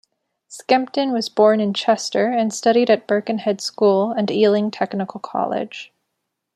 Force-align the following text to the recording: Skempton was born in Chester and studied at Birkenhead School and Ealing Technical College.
Skempton 0.49 1.11
was 1.11 1.29
born 1.29 1.59
in 1.61 1.75
Chester 1.75 2.25
and 2.31 2.51
studied 2.51 2.89
at 2.89 3.05
Birkenhead 3.05 3.61
School 3.61 4.09
and 4.09 4.31
Ealing 4.31 4.71
Technical 4.71 5.19
College. 5.19 5.93